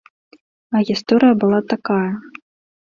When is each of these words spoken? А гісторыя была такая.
А 0.79 0.81
гісторыя 0.91 1.33
была 1.45 1.59
такая. 1.77 2.05